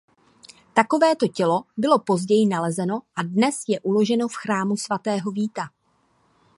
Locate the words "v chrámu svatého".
4.27-5.31